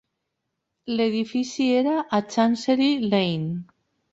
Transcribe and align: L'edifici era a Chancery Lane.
L'edifici 0.93 1.67
era 1.81 1.99
a 2.19 2.23
Chancery 2.37 2.91
Lane. 3.13 3.55